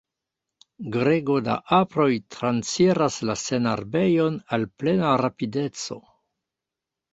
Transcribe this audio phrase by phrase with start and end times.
[0.95, 2.07] Grego da aproj
[2.37, 6.03] transiras la senarbejon al plena rapideco.